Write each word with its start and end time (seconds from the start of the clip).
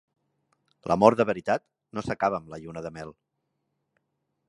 L'amor 0.91 1.17
de 1.19 1.27
veritat 1.31 1.65
no 1.99 2.07
s'acaba 2.09 2.41
amb 2.43 2.53
la 2.55 2.63
lluna 2.65 2.87
de 2.87 2.97
mel. 2.99 3.17